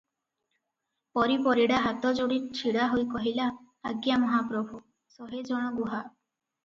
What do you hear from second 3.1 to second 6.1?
କହିଲା, "ଆଜ୍ଞା ମହାପ୍ରଭୁ, ଶହେ ଜଣ ଗୁହା।